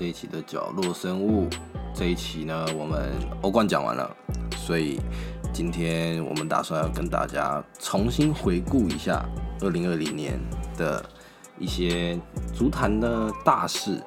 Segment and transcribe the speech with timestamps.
[0.00, 1.46] 这一期的角落生物。
[1.94, 3.12] 这一期呢，我们
[3.42, 4.16] 欧冠讲完了，
[4.56, 4.98] 所以
[5.52, 9.22] 今天我们打算要跟大家重新回顾一下
[9.60, 10.40] 二零二零年
[10.78, 11.04] 的
[11.58, 12.18] 一些
[12.54, 14.02] 足坛的大事，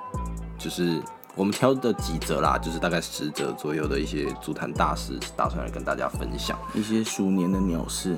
[0.57, 0.99] 就是
[1.35, 6.57] 我们挑的几则啦，就是大概十则左右的一些足坛大事，打算来跟大家分享。
[6.73, 8.17] 一些鼠年的鸟事，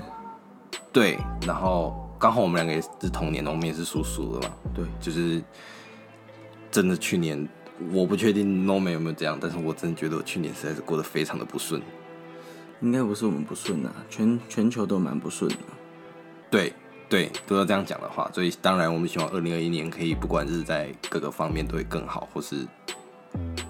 [0.93, 5.43] 对，然后刚好我们两个也是同年的，我们也是属鼠的嘛，对，就是
[6.71, 7.45] 真的去年，
[7.91, 11.81] 我不确定 Norman 有没有这样，但是我真的觉得我去年实在是过得非常的不顺。
[12.81, 15.57] 应该不是我们不顺啊，全全球都蛮不顺的。
[16.49, 16.73] 对
[17.07, 22.65] 对，都要这样讲的话，所以当然我们希望二零二一年可以不管是在各个方面都会更好，或是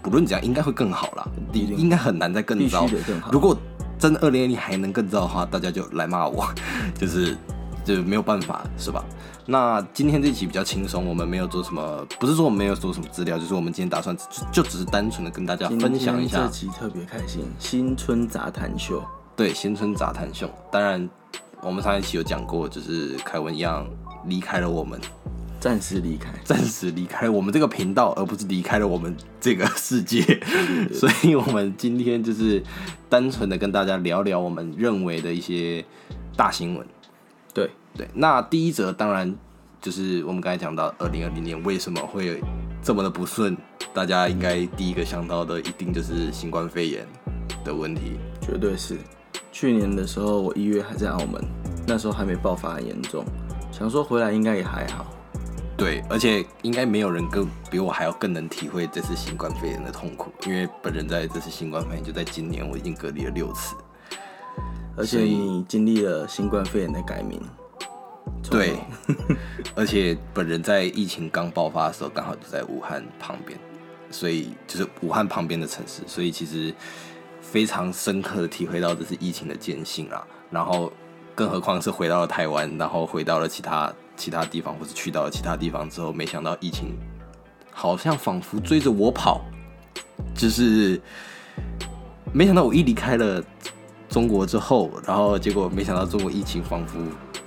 [0.01, 2.87] 不论怎样应该会更好啦，应该很难再更糟。
[3.31, 3.57] 如果
[3.99, 6.47] 真的二零二零还能更糟的话，大家就来骂我，
[6.99, 7.37] 就是
[7.85, 9.05] 就没有办法，是吧？
[9.45, 19.03] 那今天这期比较轻松，我们没有做什么，不是说我们没有做什么资料，就是我们今天打算就就只是单纯的跟大家分享一下这，期特别开心，新春杂谈秀，
[19.35, 20.49] 对新春杂谈秀。
[20.71, 21.07] 当然，
[21.61, 23.87] 我们上一期有讲过，就是凯文一样
[24.25, 24.99] 离开了我们，
[25.59, 26.33] 暂时离开。
[26.43, 30.23] 暂时离开我们这个频道，而不是离开了我们这个世界。
[30.91, 32.63] 所以，我们今天就是
[33.07, 35.85] 单纯的跟大家聊聊我们认为的一些
[36.35, 36.83] 大新闻。
[37.55, 39.33] 对，对，那第一则当然
[39.81, 42.41] 就是我们刚才讲到，二零二零年为什么会
[42.83, 43.55] 这么的不顺？
[43.93, 47.07] 大家应该第一个想到的一定就是新冠肺炎
[47.63, 48.19] 的问题。
[48.41, 48.97] 绝对是。
[49.53, 51.41] 去年的时候，我一月还在澳门，
[51.87, 53.23] 那时候还没爆发很严重，
[53.71, 55.05] 想说回来应该也还好。
[55.77, 63.75] 对，而且应该没有人更比我还要更能体会这次新冠肺炎的痛苦，因为本人在这次新冠肺炎就在今年，我已经隔离了六次。
[64.97, 67.41] 而且你经历了新冠肺炎的改名，
[68.49, 68.77] 对，
[69.75, 73.59] 而且本人在疫情刚爆发的时候，刚好就在武汉旁边，
[74.09, 76.73] 所以就是武汉旁边的城市，所以其实
[77.41, 80.25] 非常深刻的体会到这是疫情的艰辛啊。
[80.49, 80.91] 然后，
[81.33, 86.97] 更何况是回到了台湾，然后回到了其他其他地方，或是去到了其他地方之后，没想到疫情
[87.71, 89.41] 好像仿佛追着我跑，
[90.33, 91.01] 就是
[92.31, 93.43] 没想到我一离开了
[94.15, 96.97] 中国之后，然后结果没想到中国疫情仿佛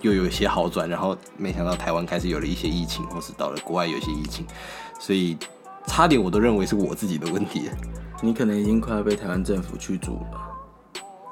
[0.02, 4.46] 又有一些好转，然后没想到台湾开始有了一些疫情，或是到了国外有一些疫情，
[5.00, 5.38] 所以
[5.86, 7.70] 差点我都认为是我自己的问题。
[8.20, 10.26] 你可能已经快要被台湾政府驱逐了。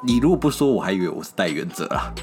[0.02, 2.14] 你如果不说， 我还以为我是代原者啊。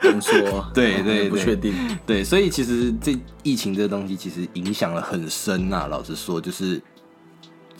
[0.00, 1.74] 能说对对对不确定。
[2.06, 6.80] 对，所以其实这疫情这个东西其实影响了很深呐、老实说，就是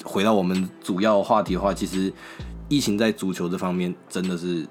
[0.05, 2.13] 回到我们主要话题的话，其实
[2.69, 4.67] 疫情在足球这方面真的是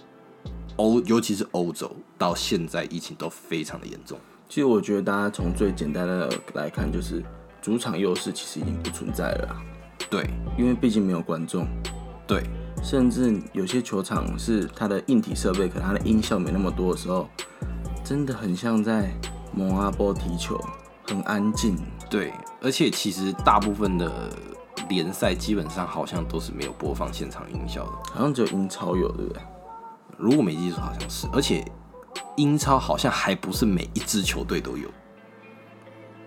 [0.75, 4.17] 欧，尤其是欧洲到现在疫情都非常的严重。
[4.47, 7.23] 其实我觉得大家从最简单的来看，就是
[7.61, 9.61] 主场优势其实已经不存在了啊，
[10.09, 11.67] 对因为毕竟没有观众，
[12.27, 12.43] 对
[12.83, 17.27] 甚至有些球场是它的硬体设备，可能它的音效没那么多的时候，
[18.05, 19.11] 真的很像在
[19.53, 20.63] 蒙阿波踢球，
[21.07, 21.75] 很安静。
[22.09, 22.31] 对，
[22.61, 24.31] 而且其实大部分的
[24.89, 27.91] 联赛基本上好像都是没有播放现场音效的。
[28.13, 29.41] 好像只有英超有，对不对？
[30.17, 31.63] 如果没记错，好像是，而且
[32.35, 34.89] 英超好像还不是每一支球队都有。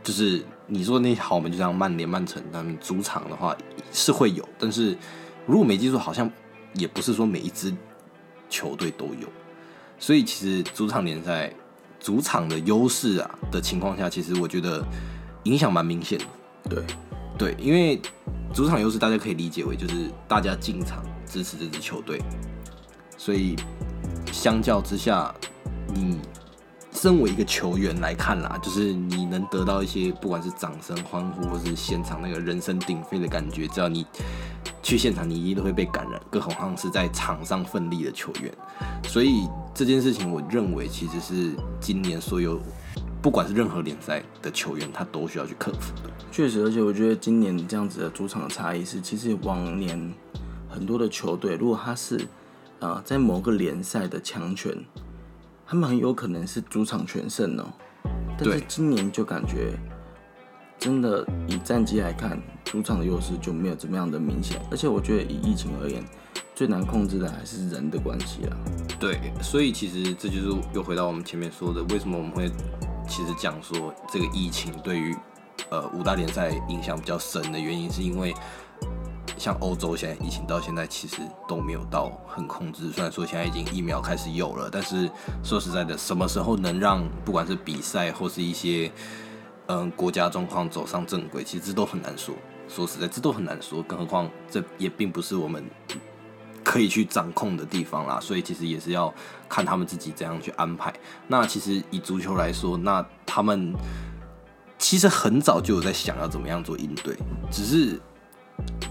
[0.03, 3.57] 就是你说那些豪门，就像曼联、曼城，他们主场的话
[3.93, 4.97] 是会有，但是
[5.47, 6.31] 如果没记错，好像
[6.75, 7.75] 也不是说每一支
[8.49, 9.29] 球队都有。
[9.99, 11.53] 所以其实主场联赛
[11.99, 14.83] 主场的优势啊的情况下，其实我觉得
[15.43, 16.25] 影响蛮明显的。
[16.71, 16.85] 对，
[17.41, 17.99] 对，因为
[18.53, 22.21] 主场优势大家可以理解为就是大家进场支持这支球队，
[23.17, 23.57] 所以
[24.31, 25.35] 相较之下，
[25.95, 26.21] 你
[26.93, 34.05] 身为一个球员来看啦，就是你能得到一些不管是掌声、欢呼，或是现场那个人声鼎沸的感觉，只要你
[34.83, 38.53] 去现场，你一定都会被感染，更何况是在场上奋力的球员。
[39.05, 42.61] 所以这件事情，我认为其实是今年所有
[43.23, 46.11] 不管是任何联赛的球员，他都需要去克服的。
[46.33, 50.13] 确实，而且我觉得今年这样子的主场的差异是，其实往年
[50.69, 52.27] 很多的球队，如果他是
[52.79, 54.75] 呃在某个联赛的强权，
[55.67, 57.67] 他们很有可能是主场全胜哦。
[58.39, 59.79] 但是今年就感觉
[60.79, 64.59] 真的以战绩来看，主场的优势就没有这么样的明显。
[64.71, 66.03] 而且我觉得以疫情而言，
[66.55, 68.57] 最难控制的还是人的关系啊。
[68.99, 72.51] 对，所以其实这就是又回到我们前面说的，为什么我们会
[73.11, 75.15] 其实讲说这个疫情对于
[75.69, 78.33] 呃五大联赛影响比较深的原因，是因为
[79.37, 81.17] 像欧洲现在疫情到现在其实
[81.49, 85.11] 都没有到很控制，虽然说现在已经疫苗开始有了，但是
[85.43, 88.91] 说实在的，什么时候能让不管是比赛或是一些
[89.67, 92.33] 嗯国家状况走上正轨，其实这都很难说。
[92.69, 95.65] 说实在，这都很难说，更何况这也并不是我们
[96.71, 98.21] 可以去掌控的地方啦。
[98.21, 99.13] 所以其实也是要
[99.49, 100.95] 看他们自己怎样去安排。
[101.27, 103.75] 那其实以足球来说，那他们
[104.79, 107.17] 其实很早就有在想要怎么样做应对，
[107.51, 108.01] 只是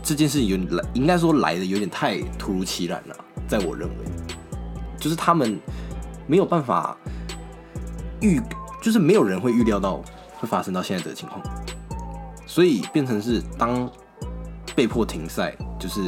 [0.04, 3.16] 这件事情有点来，应该说来的有点太突如其来了，
[3.48, 4.06] 在我认为，
[5.00, 5.58] 就是他们
[6.28, 6.98] 没有办法
[8.20, 8.42] 预，
[8.82, 10.04] 就是没有人会预料到
[10.38, 11.42] 会发生到现在这个情况。
[12.46, 13.90] 所以变成是当
[14.76, 16.02] 被迫停赛，就是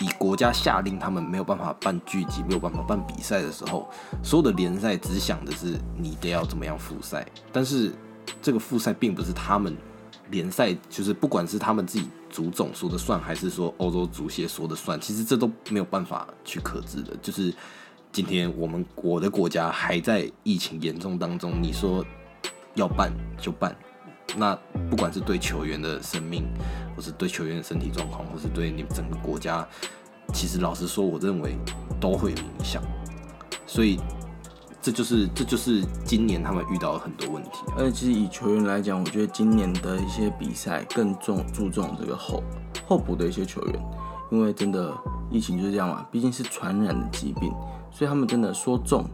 [0.00, 3.88] 以国家下令他们没有办法办聚集，没有办法办比赛的时候，
[4.22, 7.24] 所有的联赛只想的是你得要怎么样复赛。
[7.52, 7.92] 但是
[8.42, 9.76] 这个复赛并不是他们
[10.30, 17.16] 联赛，就是不管是他们自己足总说的算，还是说欧洲足协说的算，其实这都没有办法去克制的。
[17.22, 17.54] 就是
[18.10, 22.04] 今天我们我的国家还在疫情严重当中，你说
[22.74, 23.76] 要办就办。
[24.36, 24.58] 那
[24.90, 26.44] 不管是对球员的生命，
[26.96, 29.66] 或是对球员的身体状况，或是对你整个国家，
[30.32, 31.56] 其实老实说，我认为
[32.00, 32.82] 都会有影响。
[33.66, 34.00] 所以
[34.82, 37.50] 这就是这就是今年他们遇到了很多问题。
[37.78, 42.42] 而且其实以球员来讲，我觉得今年的一些比赛更重注重这个后
[42.86, 43.82] 后补的一些球员，
[44.30, 44.92] 因为真的
[45.30, 47.52] 疫情就是这样嘛，毕竟是传染的疾病，
[47.90, 49.04] 所以他们真的说中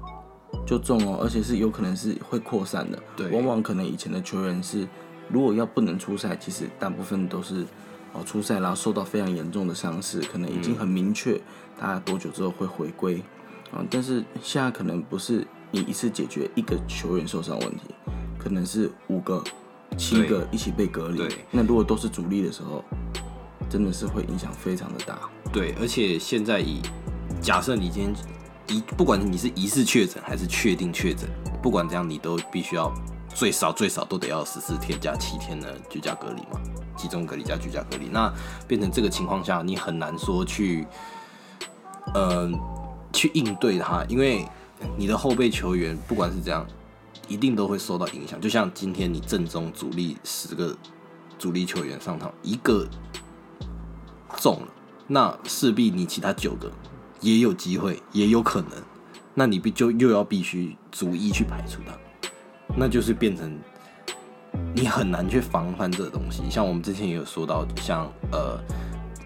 [0.66, 2.98] 就中哦，而且是有可能是会扩散的。
[3.16, 4.86] 对，往往可能以前的球员是。
[5.32, 7.64] 如果要不能出赛，其实大部分都是
[8.12, 11.40] 哦出赛，然后受到非常严重的伤势，可能已经很明确，
[11.78, 13.22] 大概多久之后会回归
[13.70, 13.78] 啊？
[13.88, 17.94] 但是现在可能不是你一次解决一个球员受伤问题，
[18.40, 19.40] 可能是五个、
[19.96, 21.22] 七个一起被隔离。
[21.52, 22.84] 那如果都是主力的时候，
[23.68, 25.16] 真的是会影响非常的大。
[25.52, 26.82] 对，而且现在以
[27.40, 28.12] 假设你今天
[28.70, 31.28] 一不管你是疑似确诊还是确定确诊，
[31.60, 32.90] 不管怎样，你都必须要。
[33.32, 36.60] 最少最少都得要十四天加七天的居家隔离嘛，
[36.96, 38.08] 集中隔离加居家隔离。
[38.08, 38.30] 那
[38.66, 40.84] 变成这个情况下，你很难说去，
[42.12, 42.50] 呃，
[43.12, 44.44] 去应对它，因为
[44.96, 46.66] 你的后备球员不管是怎样，
[47.28, 48.38] 一定都会受到影响。
[48.40, 50.76] 就像今天你正中主力十个
[51.38, 52.84] 主力球员上场，一个
[54.38, 54.68] 中了，
[55.06, 56.68] 那势必你其他九个
[57.20, 58.70] 也有机会，也有可能，
[59.34, 61.92] 那你必就又要必须逐一去排除它。
[62.76, 63.58] 那就是变成
[64.74, 66.48] 你很难去防范这个东西。
[66.48, 68.58] 像我们之前也有说到，像呃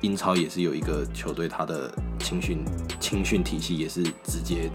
[0.00, 2.64] 英超也是有一个球队，他的青训
[2.99, 4.70] 青训体系也是直接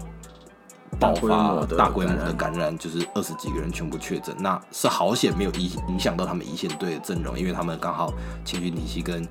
[0.98, 4.34] 爆发大规模的感染，就是二十几个人全部确诊。
[4.38, 8.12] 那是好险没有影影响到他们一线队的阵容，因为他们刚好
[8.44, 9.26] 青训体系跟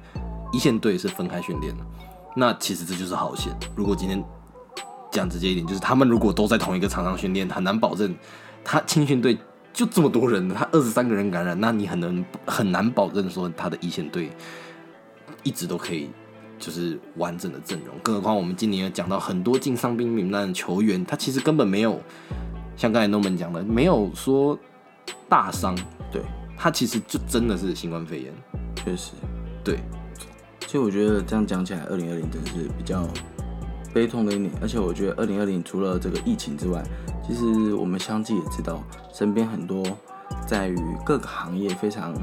[0.52, 1.84] 一线队是分开训练的。
[2.36, 3.54] 那其实这就是好险。
[3.76, 4.24] 如果今天
[5.12, 8.16] 讲直接一点，就是他们如果都在同一个场上训练，很难保证。
[8.64, 9.38] 他青训队
[9.74, 14.30] 就这么多人，他二十三个人感染，那你很能很难保证说他的一线队
[15.44, 16.10] 一直都可以
[16.60, 17.96] 就是完整的阵容。
[18.04, 22.00] 更何况我们今年有讲到很多进伤兵名单的球员，他其实根本没有
[22.76, 24.58] 像刚才 Norman 讲的，没有说
[25.28, 25.76] 大伤，
[26.12, 26.22] 对
[26.58, 28.34] 他其实就真的是新冠肺炎，
[28.76, 29.14] 确实，
[29.64, 29.80] 对。
[30.70, 33.04] 其实我觉得这样讲起来，二零二零真的是比较
[33.92, 36.84] 悲痛的一年，而且我觉得二零二零除了这个疫情之外，
[37.26, 39.84] 其实我们相继也知道，身边很多
[40.46, 42.14] 在于各个行业非常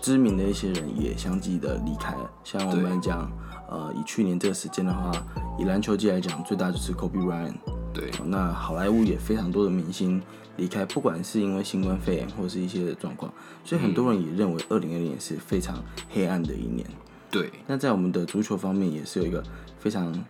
[0.00, 2.30] 知名的一些人也相继的离开了。
[2.44, 3.28] 像我们讲，
[3.68, 5.10] 呃，以去年这个时间的话，
[5.58, 7.56] 以篮球界来讲，最大就是 Kobe Bryant。
[7.92, 8.08] 对。
[8.24, 10.22] 那好莱坞也非常多的明星
[10.58, 13.32] 离开，不管是因为新冠肺炎或者是一些状况，
[13.64, 16.86] 所以很多人也认为二零二零年是非常黑暗的一年。
[17.30, 17.52] 对。
[17.66, 19.42] 那在我们的足球方面，也是有一个
[19.78, 20.24] 非常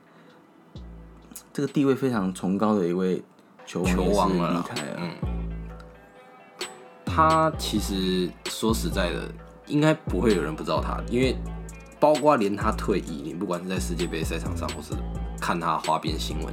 [1.52, 3.23] 这个地位非常崇高的一位。
[3.66, 4.64] 球王了，
[4.99, 5.12] 嗯，
[7.07, 9.33] 他其实说实在的，
[9.69, 11.37] 应该不会有人不知道他，因为
[12.00, 14.92] 包括连他退役，你不管是在世界杯赛场上，或是
[15.40, 16.52] 看他花边新闻，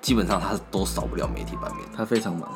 [0.00, 1.86] 基本上他都少不了媒体版面。
[1.94, 2.48] 他非常忙，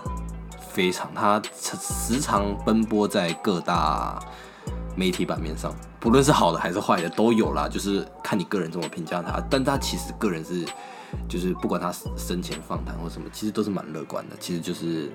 [0.70, 4.18] 非常，他时常奔波在各大
[4.96, 5.74] 媒体版面上，
[6.06, 10.64] 不论是好的还是坏的都有啦，就是看你个人怎么评价他，但他其实个人是。
[11.28, 14.36] 就是不管他生前访谈或什么，其实都是蛮乐观的。
[14.38, 15.10] 其实就是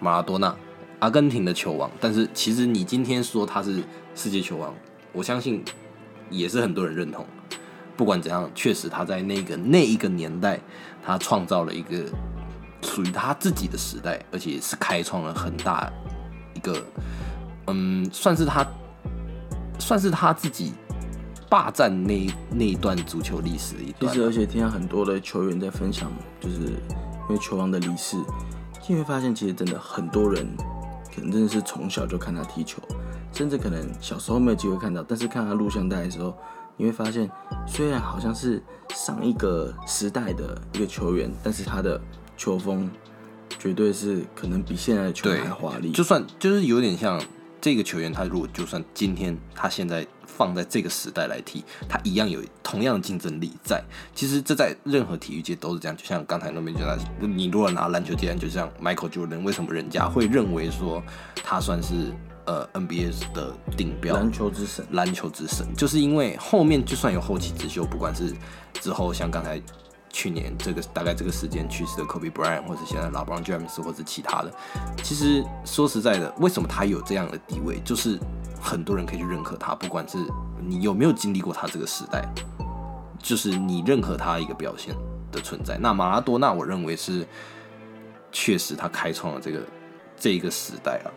[0.00, 0.54] 马拉多纳，
[1.00, 1.90] 阿根廷的球王。
[1.98, 3.82] 但是其实你今天说他是
[4.14, 4.72] 世界球王，
[5.12, 5.64] 我相信
[6.30, 7.24] 也是很多人认同。
[7.96, 10.60] 不管怎样，确实他在那个那一个年代，
[11.04, 12.04] 他创造了一个
[12.82, 15.90] 属于他自己的时代，而且是开创了很大
[16.54, 16.84] 一个，
[17.68, 18.66] 嗯，算是他，
[19.78, 20.72] 算是他自己。
[21.50, 28.18] 霸占那那一段足球历史的一段，其实而且听到很多的球员在分享，就是因为球王的离世，
[28.86, 30.46] 你会发现其实真的很多人
[31.14, 32.82] 可能真的是从小就看他踢球，
[33.32, 36.36] 甚至可能小时候没有机会看到，但是看他录像带的时候，
[36.76, 37.30] 你会发现，
[37.66, 38.62] 虽然好像是
[38.94, 41.98] 上一个时代的一个球员，但是他的
[42.36, 42.90] 球风
[43.58, 45.92] 绝对是可能比现在的球员还华丽。
[45.92, 47.18] 就算就是有点像
[47.68, 53.84] 这个球员，他如果就算今天他现在放在这个时代来踢，他一样有同样的竞争力在。
[54.14, 55.94] 其实这在任何体育界都是这样。
[55.94, 61.02] 就像刚才那边讲的，你如果拿篮球界，就像 Michael Jordan，为什么人家会认为说
[61.44, 62.10] 他算是
[62.46, 64.86] 呃 NBA 的顶标篮球之神？
[64.92, 68.34] 篮球之神，就是因为后面就算有后起之秀，不管是
[68.80, 69.60] 之后像刚才。
[70.10, 74.52] 去年这个大概这个时间去世的 Kobe Bryant，或者现在 LeBron James，或者其他的，
[75.02, 78.18] 其实说实在的，为什么他有这样的地位，就是
[78.60, 80.18] 很多人可以去认可他，不管是
[80.60, 82.26] 你有没有经历过他这个时代，
[83.18, 84.94] 就是你认可他一个表现
[85.30, 85.76] 的存在。
[85.78, 87.26] 那马拉多纳，我认为是
[88.32, 89.60] 确实他开创了这个
[90.16, 91.12] 这一个时代啊。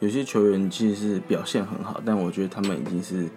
[0.00, 3.30] 有些球员其实是表现很好，但我觉得他们已经是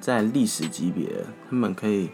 [0.00, 2.10] 在历史级别，他们可以。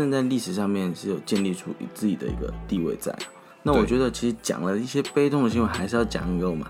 [0.00, 3.14] 正在历史上面是有建立出自己的一个地位在。
[3.62, 6.66] 那我觉得其实讲了一些悲痛的新闻，还是要讲一个嘛，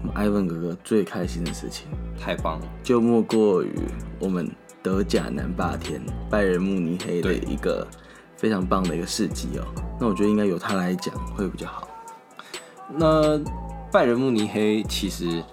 [0.00, 1.86] 我们艾文哥哥最开心的事情，
[2.18, 3.70] 太棒了，就莫过于
[4.18, 4.50] 我们
[4.82, 6.00] 德甲南霸天
[6.30, 7.86] 拜仁慕尼黑的一个
[8.34, 9.64] 非常棒的一个事迹哦。
[10.00, 11.86] 那我觉得应该由他来讲会比较好。
[12.88, 13.38] 那
[13.92, 15.44] 拜仁慕尼黑其实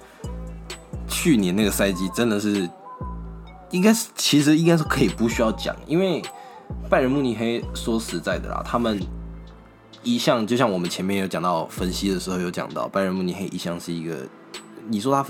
[1.09, 2.69] 去年那个赛季真的是，
[3.71, 6.23] 应该是其实应该是可以不需要讲，因为。
[6.89, 8.99] 拜仁慕尼黑说实在的啦，他们
[10.01, 14.27] 一向就像我们前面有讲到分析的时候有讲到，拜仁慕尼黑一向是一个，
[14.87, 15.29] 你说他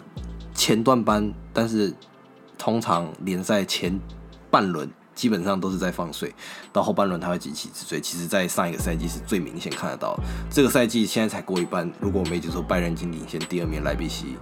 [0.53, 1.93] 前段班，但是
[2.57, 3.99] 通常联赛前
[4.49, 6.33] 半轮基本上都是在放水，
[6.71, 7.99] 到后半轮他会急起直追。
[7.99, 10.17] 其实，在上一个赛季是最明显看得到，
[10.49, 14.37] 这个赛季现在才过一半，如果我没记错，拜仁已经领先第二名莱比锡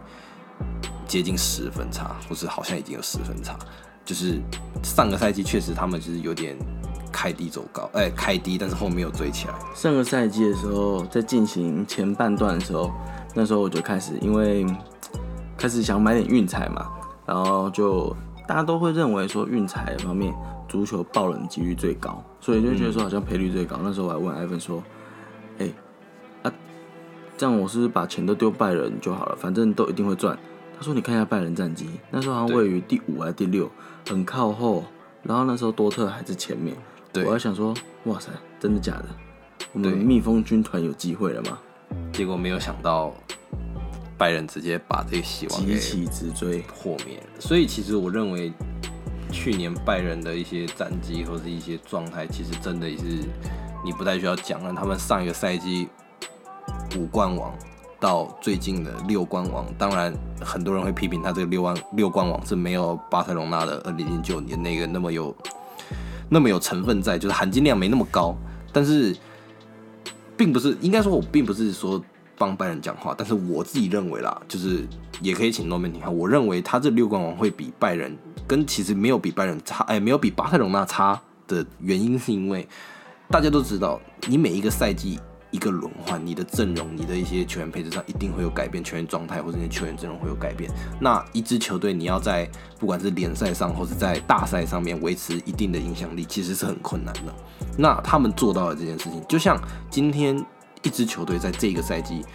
[1.07, 3.57] 接近十分差，或是好像已经有十分差。
[4.07, 4.39] 就是
[4.81, 6.55] 上个赛季确实他们就是有点
[7.11, 9.53] 开低走高，哎，开低，但是后面又追起来。
[9.75, 12.89] 上个赛季的时候，在进行前半段的时候，
[13.35, 14.65] 那时候我就开始因为
[15.57, 16.87] 开始想买点运彩嘛，
[17.25, 18.15] 然后就
[18.47, 20.33] 大家都会认为说运彩方面
[20.69, 23.77] 足球爆冷几率最高，所以就觉得说好像赔率最高。
[23.83, 24.81] 那时候我还问艾文说
[25.59, 25.69] ：“哎，
[26.43, 26.53] 啊，
[27.37, 29.35] 这样我是不是把钱都丢拜仁就好了？
[29.35, 30.39] 反正都一定会赚。”
[30.79, 33.67] 他说：“你看一下拜仁战绩，那时候好像位于第五还是第六，
[34.07, 34.83] 很靠后。
[35.23, 36.75] 然后那时候多特还在前面。
[37.11, 37.73] 对我还想说，
[38.05, 39.05] 哇塞，真的假的？
[39.73, 41.59] 我们蜜蜂军团有机会了吗？
[42.13, 43.13] 结果没有想到，
[44.17, 47.21] 拜仁直接把这个希望急起直追破灭。
[47.39, 48.53] 所以其实我认为，
[49.31, 53.03] 去年拜仁的一些战绩或者一些状态，其实真的也是
[53.83, 54.73] 你不太需要讲了。
[54.73, 55.89] 他们上一个赛季
[56.97, 57.53] 五冠王。”
[57.99, 65.35] 到最近的六冠王，当然很多人会批评他这个六冠六冠王是没有巴塞隆纳的二零零九年那个那么有
[66.29, 68.35] 那么有成分在，就是含金量没那么高。
[68.71, 69.15] 但是，
[70.35, 71.99] 并不是应该说，我并不是说
[72.37, 74.85] 帮拜仁讲话，但是我自己认为啦，就是
[75.19, 76.09] 也可以请诺曼听下。
[76.09, 82.67] 我认为他这六冠王会比拜仁跟其实没有比拜仁差，哎，没有比巴塞隆纳差的原因，是因为
[83.29, 85.19] 大家都知道，你每一个赛季。
[85.51, 90.69] 一个轮换，你的阵容、你的一些球员配置上一定会有改变，球员状态或者你的球员阵容会有改变。
[90.99, 92.49] 那一支球队你要在
[92.79, 97.33] 不管是联赛上或者在大赛上面维持一定的影响力，其实是很困难的。
[97.77, 99.57] 那他们做到了这件事情，就像
[99.89, 100.43] 今天
[100.83, 102.25] 一支球队在这个赛季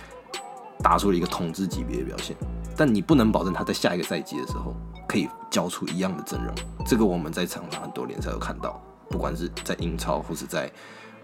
[0.78, 2.34] 打出了一个统治级别的表现，
[2.76, 4.74] 但你不能保证他在下一个赛季的时候
[5.06, 6.54] 可以交出一样的阵容。
[6.86, 10.70] 这个我们在场上很多联赛都看到，不管是在英超或是在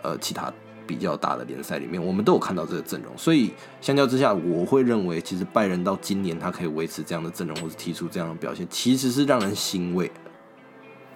[0.03, 0.53] 呃其他。
[0.89, 3.53] 比较大的联赛里面，我们都有看到这个阵容，所以
[3.83, 10.11] 相较之下，我会认为其实拜仁到今年他可以维持这样的阵容，或者踢出这样的表现，其实是让人欣慰。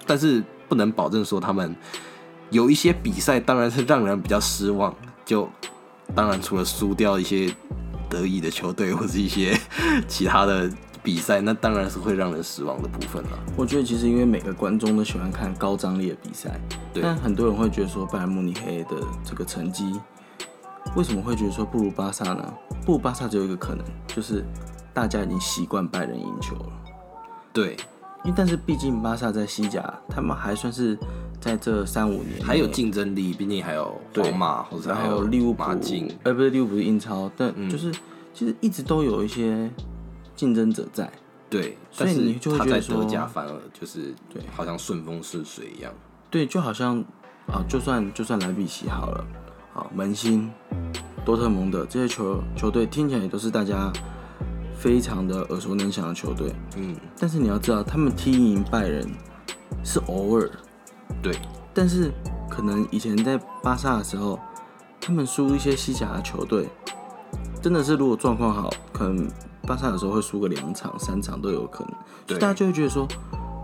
[0.06, 1.74] 但是不能保证说他们
[2.50, 4.94] 有一些比赛，当然是让人比较失望。
[5.24, 5.48] 就
[6.14, 7.50] 当然除了输掉一些
[8.10, 9.58] 得意的球队，或者一些
[10.06, 10.70] 其他的。
[11.02, 13.30] 比赛那当然是会让人失望的部分了。
[13.56, 16.60] 我觉得其实因为每个观众都喜欢看高张力的比赛，
[16.94, 19.98] 但很多人会觉得说拜仁慕尼黑的这个成绩，
[20.94, 22.54] 为什么会觉得说不如巴萨呢？
[22.86, 24.44] 不如巴萨只有一个可能，就是
[24.94, 26.72] 大家已经习惯拜仁赢球了。
[27.52, 27.76] 对，
[28.24, 30.96] 因为但是毕竟巴萨在西甲，他们还算是
[31.40, 35.64] 在这三五年还有竞争力，毕竟还有皇马或者还有利物浦，
[36.22, 37.92] 呃，不是利物浦是英超，但就是
[38.32, 39.68] 其实一直都有一些。
[40.42, 41.08] 竞争者在，
[41.48, 45.92] 对，所以你就会觉得说，反而就是对，好像顺风顺水一样。
[46.28, 46.98] 对，就好像
[47.46, 49.24] 啊，就算就算莱比锡好了，
[49.72, 50.50] 啊，门兴、
[51.24, 53.92] 多特蒙德这些球球队听起来也都是大家
[54.76, 59.08] 非常的耳熟能详的球队，嗯，但是你要知道，他们踢赢拜仁
[59.84, 60.50] 是偶尔，
[61.22, 61.38] 对，
[61.72, 62.10] 但是
[62.50, 64.36] 可能以前在巴萨的时候，
[65.00, 66.68] 他们输一些西甲的球队，
[67.62, 69.28] 真的是如果状况好，可能
[69.66, 73.06] 巴萨有时候会输个两场、三场都有可能，所对以大家就会觉得说，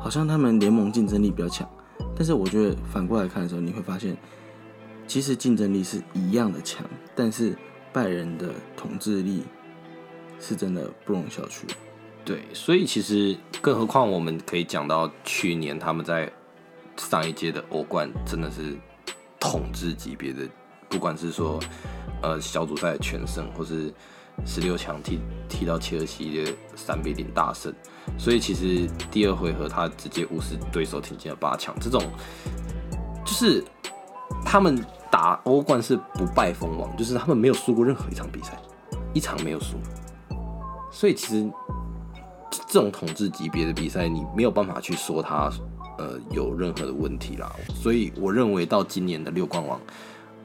[0.00, 1.68] 好像他们联盟竞争力比较强。
[2.14, 4.16] 但是我觉得反过来看的时候，你会发现，
[5.06, 7.56] 其实竞争力是一样的强，但是
[7.92, 9.44] 拜仁的统治力
[10.40, 11.62] 是真的不容小觑。
[12.24, 16.30] 对，所以其实更何况我们可以讲到去年他们在
[16.96, 18.76] 上一届的欧冠真的是
[19.40, 20.46] 统治级别的，
[20.88, 21.58] 不管是说
[22.20, 23.92] 呃小组赛的全胜，或是
[24.46, 27.72] 十六强踢踢到切尔西的三比零大胜，
[28.18, 32.02] 所以其实第二回合他直接无视对手挺进了八强，这种
[33.24, 33.64] 就是
[34.44, 38.58] 他们打欧冠是不败封王，就是他们没有输过任何一场比赛，
[39.14, 39.76] 一场没有输，
[40.90, 41.50] 所以其实。
[42.70, 45.50] 这种统治级别的比赛，你没有办法去说他
[45.96, 47.50] 呃有任何的问题啦。
[47.74, 49.80] 所以我认为到今年的六冠王，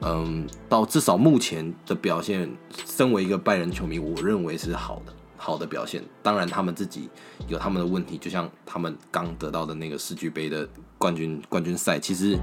[0.02, 2.50] 嗯，到至少目前的表现，
[2.86, 6.02] 身为一个拜仁球迷，我认为是好的，好的表现。
[6.22, 7.08] 当然他们自己
[7.48, 12.38] 有他们的问题，就像他们刚得到的那个世俱杯的冠军冠军赛，其实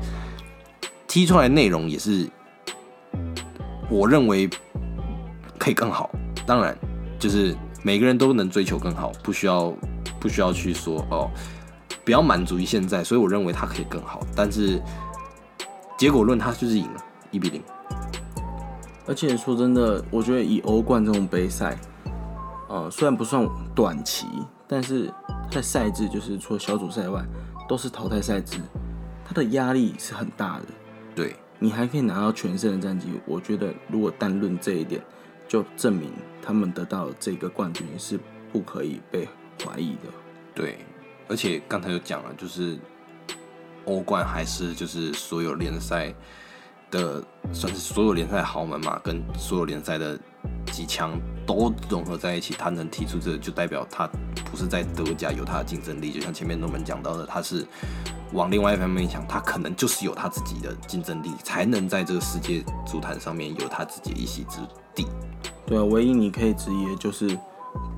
[1.07, 2.27] 踢出来内容也是
[3.89, 4.49] 我认为
[5.57, 6.09] 可以更好。
[6.45, 6.77] 当然
[7.19, 7.55] 就是。
[7.83, 9.73] 每个人都能追求更好，不需要
[10.19, 11.27] 不需要去说哦，
[12.05, 13.03] 不要满足于现在。
[13.03, 14.79] 所以我认为他可以更好，但是
[15.97, 17.61] 结果论他就是赢了，一比零。
[19.07, 21.77] 而且说真的，我觉得以欧冠这种杯赛，
[22.69, 24.27] 呃，虽然不算短期，
[24.67, 25.11] 但是
[25.49, 27.25] 它的赛制就是除了小组赛外，
[27.67, 28.59] 都是淘汰赛制，
[29.25, 30.65] 它的压力是很大的。
[31.15, 35.01] 对你还可以拿到全胜的战绩，我觉得如果单论这一点，
[35.47, 38.19] 就证明他们得到这个冠军是
[38.53, 39.27] 不可以被
[39.65, 40.09] 怀疑的。
[40.55, 40.77] 对，
[41.27, 42.77] 而且刚才有讲了，就是
[43.85, 46.13] 欧冠还是就是所有联赛
[46.91, 50.19] 的算是所有联赛豪门嘛，跟所有联赛的
[50.71, 54.07] 几强都融合在一起，他能提出这就代表他
[54.45, 57.65] 不是在德甲有他的竞争力，就像前面我们讲到的，他是
[58.33, 64.59] 往另外一方面想，他可能就是有他自己的竞争力，才能在这个世界足坛上面有他自己的一席之
[64.93, 65.07] 地。
[65.65, 67.27] 对啊，唯一你可以质疑的就是，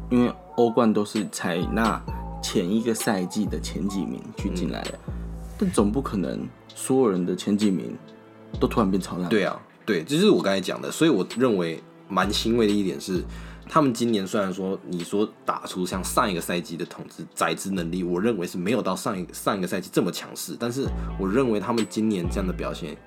[0.09, 2.01] 因为欧冠都是采纳
[2.41, 4.99] 前一个赛季的前几名去进来的，
[5.57, 7.97] 但总不可能所有人的前几名
[8.59, 9.29] 都突然变超烂。
[9.29, 13.23] 对啊，对，这就是我刚才讲的，所以我认为蛮欣慰的一点是，
[13.69, 20.87] 他们今年虽然说你说打出像上一个赛季的统治载资能力，我认为是没有到上一上一个赛季这么强势，但是
[21.19, 22.97] 我认为他们今年这样的表现。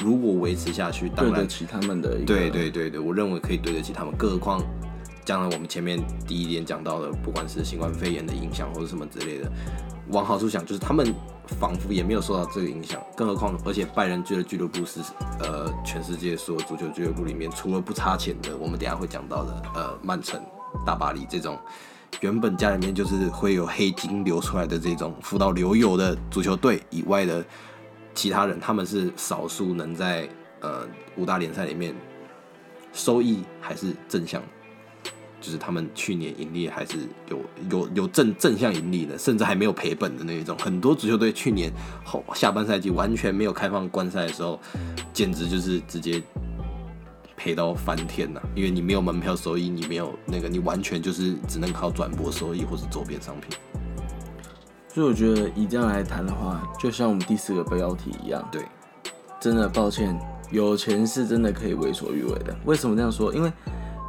[0.00, 4.14] 如果维持下去，当然对得起他们的对对对对，我认为可以对得起他们。
[4.16, 4.62] 更何况，
[5.24, 9.50] 将来我们前面第一点讲到的，不管是新冠肺炎的影响或者什么之类的，
[10.10, 11.12] 往好处想，就是他们
[11.58, 13.02] 仿佛也没有受到这个影响。
[13.16, 15.00] 更何况，而且拜仁俱俱乐部是
[15.40, 20.40] 呃全世界所有足球俱乐部里面，除了不差钱的，我们等下会讲到的，呃，曼城、
[20.86, 21.58] 大巴黎这种
[22.20, 27.44] 原本家里面就是会有黑金流出来的这种富到流油的足球队以外的。
[28.14, 30.28] 其他人他们是少数能在
[30.60, 30.84] 呃
[31.16, 31.94] 五大联赛里面
[32.92, 34.48] 收益还是正向的，
[35.40, 36.98] 就是他们去年盈利还是
[37.30, 40.56] 有有有正正向盈利的，甚至还没有赔本的那一种。
[40.58, 41.72] 很多足球队去年
[42.04, 44.58] 后下半赛季完全没有开放观赛的时候，
[45.12, 46.22] 简直就是直接
[47.36, 48.40] 赔到翻天呐！
[48.54, 53.56] 因为你没有门票收益，你没有那个，你完全就是只能靠转播收益或是周边商品。
[54.92, 58.62] 所以我觉得以这样来谈的话，就像我们第四个标题一样，对，
[59.38, 60.18] 真的抱歉，
[60.50, 62.56] 有钱是真的可以为所欲为的。
[62.64, 63.32] 为什么这样说？
[63.32, 63.52] 因为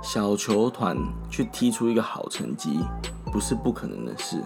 [0.01, 0.97] 小球团
[1.29, 2.79] 去踢出一个好成绩，
[3.31, 4.41] 不是不可能的事。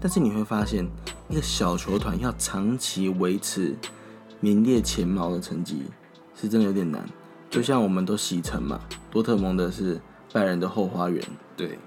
[0.00, 0.88] 但是你会发现，
[1.28, 3.76] 一个小球团要长期维持
[4.40, 5.82] 名列前茅的成绩，
[6.34, 7.04] 是真的有点难。
[7.50, 10.00] 就像我们都洗尘嘛，多特蒙德是
[10.32, 11.22] 拜仁的后花园，
[11.56, 11.78] 对，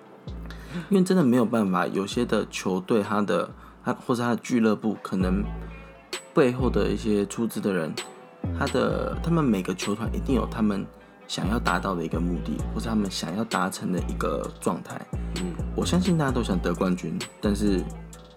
[0.90, 3.50] 因为真的没有办法，有些的球队他的。
[3.86, 5.46] 他或者他的俱乐部可能
[6.34, 7.94] 背后的一些出资的人，
[8.58, 10.84] 他的他们每个球团一定有他们
[11.28, 15.00] 想要达到的一个目的，或是他们想要达成的一个状态。
[15.42, 17.84] 嗯，我相信大家都想得冠军，但是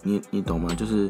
[0.03, 0.73] 你你懂吗？
[0.73, 1.09] 就是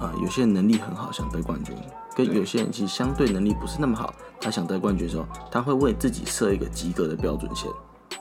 [0.00, 1.76] 呃，有些人能力很好，想得冠军，
[2.14, 7.70] 跟有些人其实相对能力不是那么好，他想得冠军的时候，他会为自己设一个及格的标准线。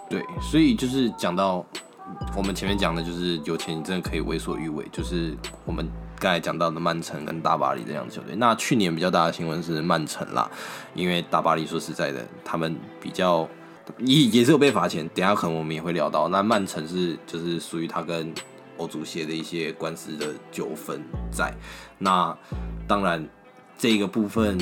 [0.10, 1.66] 对，所以就是讲到。
[2.38, 4.88] 我们前面讲的就是有钱，你真的可以为所欲为。
[4.94, 5.86] 就是我们
[6.20, 8.36] 刚才讲到的曼城跟大巴黎这样的球队。
[8.36, 10.50] 那去年比较大的新闻是曼城啦，
[10.94, 13.48] 因为大巴黎说实在的，他们比较
[14.00, 16.28] 也也是有被罚钱，等下可能我们也会聊到。
[16.28, 18.34] 那曼城是就是属于他跟
[18.78, 21.02] 欧足协的一些官司的纠纷
[21.32, 21.54] 在。
[21.98, 22.36] 那
[22.88, 23.28] 当然
[23.78, 24.58] 这个部分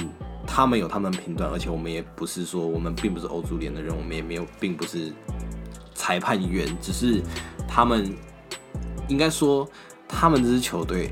[0.45, 5.11] 他们有他们评断，而且我们也不是说我们并不是欧足联的人，我们也没有并不是
[5.93, 7.21] 裁判员，只是
[7.67, 8.13] 他们
[9.07, 9.67] 应该说
[10.07, 11.11] 他们这支球队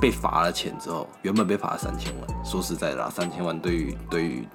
[0.00, 2.44] 被罚了钱之后，原本被罚了三千万。
[2.44, 4.46] 说实在的啦，三千万对于对于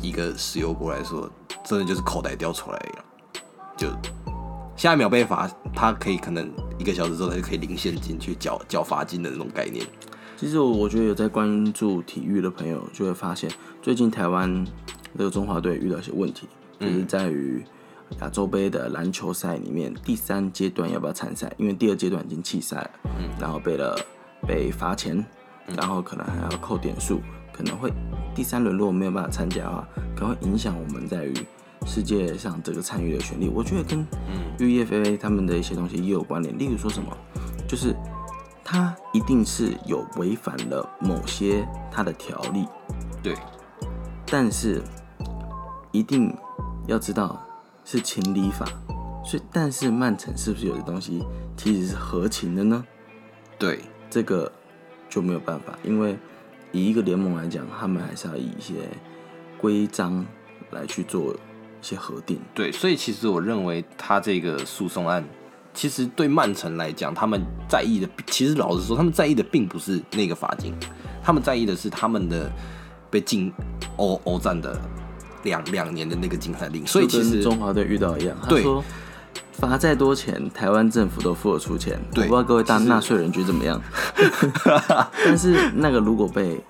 [0.00, 1.30] 一个石油国来说，
[1.64, 3.04] 真的就是口袋掉出来了。
[3.76, 3.88] 就
[4.76, 9.84] 下一秒被罚，他可以可能一个小时之后他就可以领现金去缴缴罚金的那种概念。
[10.36, 14.66] 其实我我觉得有在关注体育的朋友就会发现，最近台湾
[15.16, 16.46] 这个中华队遇到一些问题，
[16.78, 17.64] 就是在于
[18.20, 23.98] 亚洲杯的篮球赛里面第三阶段要不要参赛，因为第二阶段已经弃赛了，嗯，然后被了
[24.46, 25.24] 被罚钱，
[25.76, 27.20] 然后可能还要扣点数，
[27.52, 27.92] 可能会
[28.34, 31.34] 第三轮如果没有办法参加的话，可能会影响我们在于
[31.86, 33.48] 世界上这个参与的权利。
[33.48, 34.06] 我觉得跟
[34.58, 37.16] UEFA 他们的一些东西也有关联，例如说什么，
[37.68, 37.94] 就是
[38.64, 42.66] 他一定是有违反了某些他的条例，
[43.22, 43.36] 对，
[44.26, 44.82] 但是
[45.92, 46.36] 一定
[46.86, 47.40] 要知道
[47.84, 48.66] 是情理法，
[49.24, 51.24] 所以但是曼城是不是有的东西
[51.56, 52.84] 其实是合情的呢？
[53.58, 54.50] 对，这个
[55.08, 56.16] 就没有办法，因为
[56.72, 58.74] 以一个联盟来讲，他们还是要以一些
[59.58, 60.24] 规章
[60.70, 61.36] 来去做一
[61.80, 62.38] 些核定。
[62.54, 65.24] 对，所以其实我认为他这个诉讼案，
[65.72, 70.74] 其实对曼城来讲，他们在意的，其实老实说，他们在意的并不是那个罚金，
[71.22, 72.50] 他们在意的是他们的
[73.10, 73.52] 被禁
[73.96, 74.80] 欧欧战的
[75.44, 76.86] 两两年的那个禁赛令。
[76.86, 78.82] 所以其实中华队遇到一样，他对说
[79.58, 81.98] 罚再多钱，台湾政府都付得出钱。
[82.10, 83.80] 我不知道各位大纳税人觉得怎么样，
[85.24, 86.60] 但是那个如果被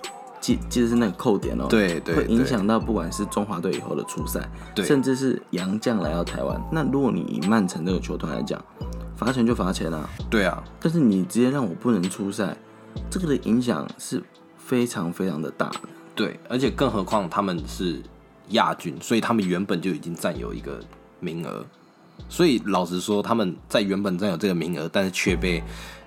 [0.40, 6.60] 记记得是那个扣点哦、对对会影响到不管是中华队以后的出赛，甚至是洋将来到台湾。
[6.70, 8.62] 那如果你以曼城这个球团来讲，
[9.16, 12.56] 罚钱就罚钱啊，对啊，但是你直接让我不能出赛，
[13.10, 14.22] 这个的影响是
[14.56, 15.80] 非常非常的大的。
[16.14, 18.00] 对，而且更何况他们是
[18.50, 20.78] 亚军，所以他们原本就已经占有一个
[21.18, 21.64] 名额。
[22.28, 25.62] 所以老实说，他们在原本占有这个名额，但是却被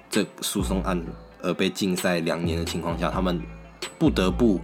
[0.09, 1.01] 这诉讼案
[1.41, 3.41] 而被禁赛两年的情况下，他们
[3.97, 4.59] 不得不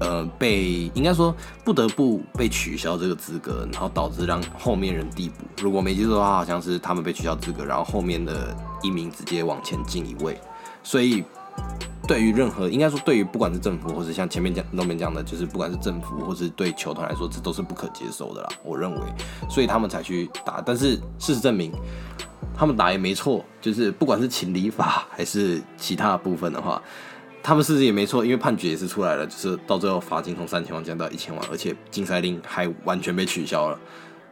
[0.00, 5.44] 呃被应该说不得不被取消这个资格，然后导致让后面人递补。
[5.60, 10.40] 如果没记错的话，好像是他们被取消资格，然后后面的一名直接往前进一位。
[10.82, 11.24] 所以
[12.06, 18.48] 对于任何应该说对于不管是政府或是像前面讲那边讲的，就是不管是政府或是对球团来说，这都是不可接受的啦。
[18.62, 19.00] 我认为，
[19.48, 20.62] 所以他们才去打。
[20.64, 21.72] 但是事实证明，
[22.56, 26.80] 他们打也没错，就是不管是情理法还是其他部分的话，
[27.42, 33.78] 他们事实也没错，因为判决也是出来了，就是到最后罚金从三千万降到一千万，而且禁赛令还完全被取消了。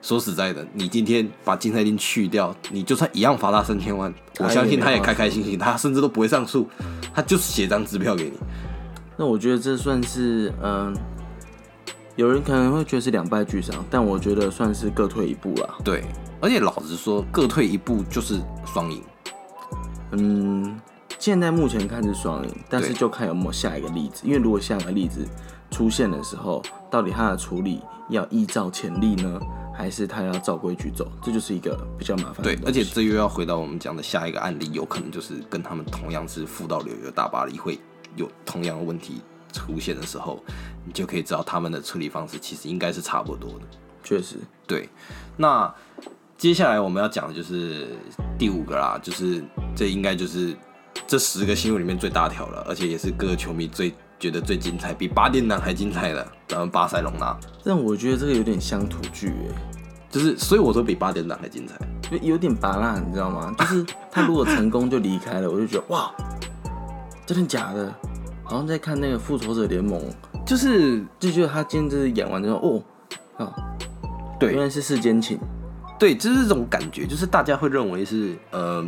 [0.01, 6.69] 说实在的，你今天把禁赛令去掉，你就算一样罚他三千万，我相信他也开开心心，他甚至都不会上诉，
[7.15, 8.39] 他就是写张支票给你。
[9.17, 10.95] 那我觉得这算是嗯、
[12.17, 15.77] 有人可能会觉得是两败俱伤，但我觉得算是各退一步啦。
[15.85, 16.05] 对，
[16.41, 19.03] 而且老实说，各退一步就是双赢。
[20.13, 20.81] 嗯，
[21.19, 24.23] 现在目前看是双赢，但是就看有没有下一个例子。
[24.25, 25.27] 因为如果下一个例子
[25.71, 29.41] 出现的时候，到底他的处理要依照潜力呢，
[29.77, 31.11] 还是他要照规矩走？
[31.23, 37.79] 这就是一个比较麻烦的对，而且这又要回到我们讲的下一个案例，有可能就是跟他们同样是富到旅游大巴黎会
[38.17, 39.21] 有同样的问题
[39.53, 40.43] 出现的时候，
[40.87, 43.61] 你就可以知道他们的处理方式其实应该是差不多的。
[44.03, 44.89] 确实，对，
[45.37, 45.73] 那
[46.37, 47.97] 接下来我们要讲的就是
[48.39, 49.43] 第五个啦，就是
[49.75, 50.55] 这应该就是
[51.07, 59.55] 这十个新闻里面最大条了，而且也是各个球迷最觉得最精彩，比八点档还精彩的，咱们巴塞隆纳，但我觉得这个有点乡土剧哎。
[60.11, 61.75] 就是所以我说比八点档还精彩。
[62.11, 63.53] 就有点拔辣，你知道吗？
[63.59, 66.15] 就是他如果成功就离开了，我就觉得哇，
[67.27, 67.93] 真的假的？
[68.45, 70.01] 好像在看那个复仇者联盟，
[70.47, 72.59] 就是就觉得他今天就是演完之后，
[73.39, 73.53] 哦，啊，
[74.39, 75.39] 对原来是世间情，
[75.99, 78.85] 对，就是这种感觉，就是大家会认为是，呃，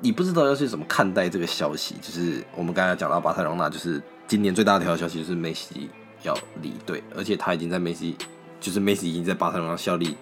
[0.00, 1.94] 你不知道要去怎么看待这个消息。
[2.00, 5.88] 就是我们刚才讲到巴塞罗那，就是今年最大的一条消息就是梅西
[6.22, 8.16] 要离队，而且他已经在梅西，
[8.60, 10.16] 就是梅西已经在巴塞罗那效力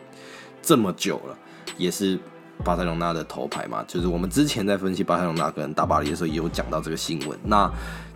[0.62, 1.36] 这么久了，
[1.76, 2.18] 也是
[2.64, 3.84] 巴塞罗那的头牌嘛。
[3.86, 7.38] 就是我们之前在分析巴塞罗那跟大巴黎的时候，也有讲到这个新闻。
[7.42, 7.70] 那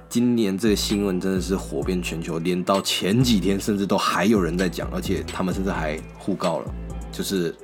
[0.09, 6.75] 今年这个新闻真的是火遍全球，连到前几天甚至都还有人在讲，而且他们甚至还互告了，
[7.12, 7.55] 就是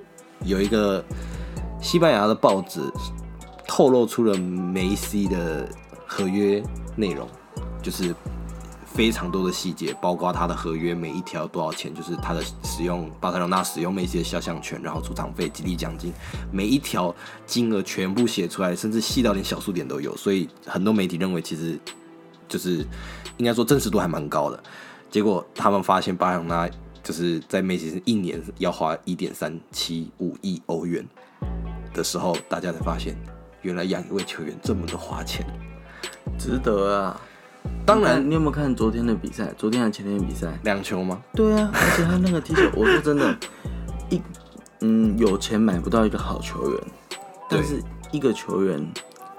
[0.44, 1.02] 有一个
[1.80, 2.80] 西班牙的报纸
[3.66, 5.68] 透露出了梅西的
[6.06, 6.62] 合约
[6.96, 7.28] 内容，
[7.82, 8.14] 就是
[8.84, 16.12] 非常多的细节，包括他的合约每一条多少钱，就是他的使用巴塞罗那使用梅西的肖像权，然后出场费、激励奖金，
[16.52, 17.12] 每一条
[17.46, 20.16] 金额全部写出来，甚至细到连小数点都有。
[20.16, 21.78] 所以很多媒体认为，其实
[22.48, 22.86] 就是
[23.38, 24.62] 应该说真实度还蛮高的。
[25.10, 26.70] 结果他们发现巴塞罗那
[27.02, 31.04] 就是在梅西一年要花一点三七五亿欧元
[31.92, 33.16] 的时候，大家才发现，
[33.64, 35.44] 原来养一位球员这么的花钱。
[36.38, 37.20] 值得啊！
[37.86, 39.52] 当然，你有没有看昨天的比赛？
[39.56, 40.58] 昨天还前天的比赛？
[40.64, 41.22] 两球吗？
[41.32, 43.36] 对啊，而且他那个踢球，我说真的，
[44.10, 44.20] 一
[44.80, 46.80] 嗯，有钱买不到一个好球员，
[47.48, 48.86] 但是一个球员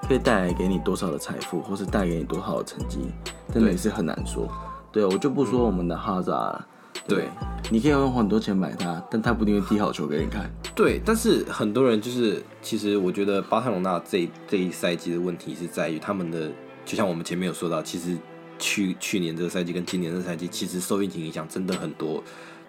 [0.08, 3.12] 可以带来给你多少的财富，或是带给你多少的成绩，
[3.54, 4.48] 真的也是很难说。
[4.92, 6.68] 对，我就不说我们的哈扎了。
[7.08, 7.30] 对，
[7.70, 10.50] 你可以用很多钱买他，但他不一定会踢好球给你看。
[10.74, 16.52] 对，但是很多人就是，其实我觉得巴塞罗那这这一赛季的问题是在于他们的，
[16.84, 18.18] 就像我们前面有说到，其实
[18.58, 22.24] 去去年这个赛季跟今年这个赛季，其实受疫情影响真的很多。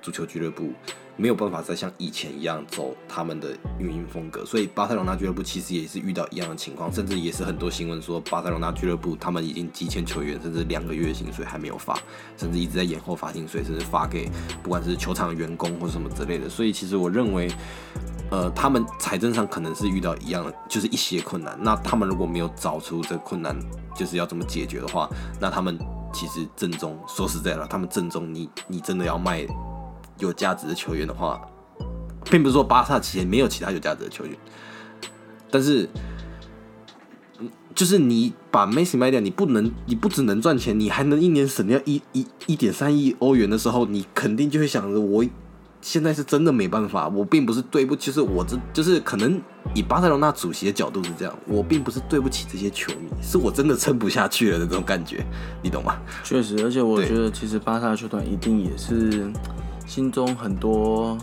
[0.06, 0.72] 足球俱乐部
[1.16, 11.98] 没有办法再像以前一样走他们的运营风格，所以巴塞罗那俱乐部其实也是遇到一样的情况，甚至也是很多新闻说巴塞罗那俱乐部他们已经积欠球员，甚至两个月薪水还没有发，
[12.36, 14.30] 甚至一直在延后发薪水，甚至发给
[14.62, 16.48] 不管是球场员工或什么之类的。
[16.48, 17.50] 所以其实我认为，
[18.30, 21.58] 呃，他们财政上可能是遇到一样的，就是一些困难。
[21.60, 23.58] 那他们如果没有找出这困难，
[23.96, 25.76] 就是要怎么解决的话，那他们
[26.12, 29.44] 其实正中说实在了，他们正中你你真的要卖。
[30.18, 31.40] 有价值的球员的话，
[32.30, 34.36] 并不是说巴萨其实没有其他有价值的球员，
[35.50, 35.88] 但是，
[37.74, 45.24] 就是你把梅西卖掉，你不能，你不只能赚钱，你还能一年省掉一一一点三亿欧元的时候，你肯定就会想着，我
[45.82, 49.40] 现在是真的没办法，我并不是对不起，是我这就是可能
[49.74, 55.24] 以巴塞罗那主席的角度是这样，我并不是对不起这些球迷，是我真的撑不下去了的这种感觉，
[55.62, 55.96] 你懂吗？
[56.24, 59.30] 确实，而且我觉得其实巴萨球团一定也是。
[59.86, 61.16] 心中很多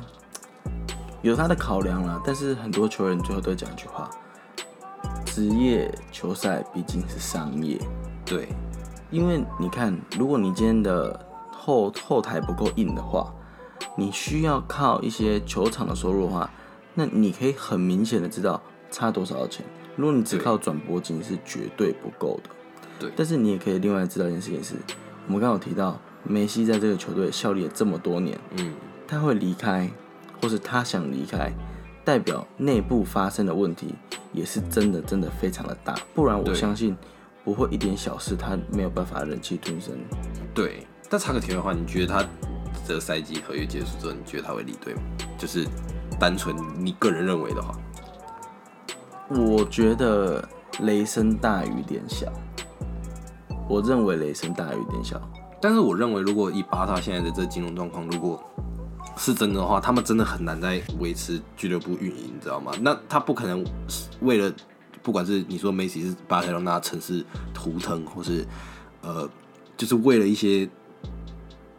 [1.22, 4.10] 有他的考量了，但是很多球员最后都讲一句话：
[5.26, 7.78] 职业球赛毕竟是商业。
[8.26, 8.48] 对，
[9.12, 11.20] 因为你看，如果你今天的
[11.52, 13.32] 后后台不够硬的话，
[13.98, 16.50] 你需要靠一些球场的收入的话，
[16.94, 19.66] 那你可以很明显的知道差多少钱。
[19.98, 22.50] 如果你只靠转播金是绝对不够的。
[22.98, 24.76] 对，但是你也可以另外知道一件事情是，
[25.28, 26.00] 我们刚刚有提到。
[26.24, 28.74] 梅西在这个球队效力了这么多年，嗯，
[29.08, 29.90] 他会离开，
[30.42, 31.52] 或是他想离开，
[32.06, 33.94] 代表内部发生的问题
[34.32, 36.96] 也是真的真的非常的大，不然我相信
[37.44, 39.94] 不会一点小事他没有办法忍气吞声。
[40.54, 42.26] 对，但插个题外话，你觉得他
[42.88, 45.02] 这个赛季合约结束之后，你觉得他会离队吗？
[45.38, 45.68] 就是
[46.20, 47.78] 单纯你个人认为的话，
[49.30, 50.48] 我觉得
[50.82, 52.32] 雷声大雨点小，
[53.68, 55.22] 我认为雷声大雨点小。
[55.64, 58.38] 但是我认为，如果以巴萨现在的这金融状况，如果
[59.16, 62.74] 是真的话，他们真的很难再维持俱乐部运营，你知道吗？
[62.82, 63.66] 那他不可能
[64.20, 64.54] 为了，
[65.02, 68.46] 不管是你说梅西是巴塞罗那城市图腾，或是
[69.04, 69.30] 呃，
[69.78, 70.68] 就是为了一些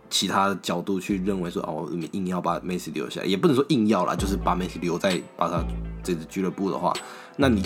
[0.09, 5.63] 其他的角度去认为说，哦，硬要把梅西留下，也不能说硬要啦，就是把梅西留在巴萨
[6.03, 6.91] 这支俱乐部的话，
[7.37, 7.63] 那你